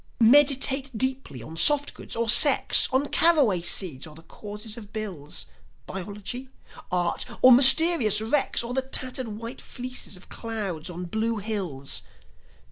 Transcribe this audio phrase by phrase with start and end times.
[0.19, 5.45] Meditate deeply on softgoods or sex, On carraway seeds or the causes of bills,
[5.85, 6.49] Biology,
[6.91, 12.01] art, or mysterious wrecks, Or the tattered white fleeces of clouds on blue hills.